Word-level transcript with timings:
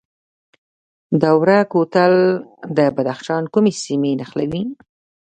دوره 1.23 1.57
کوتل 1.71 2.13
د 2.77 2.79
بدخشان 2.95 3.43
کومې 3.53 3.73
سیمې 3.83 4.11
نښلوي؟ 4.19 4.63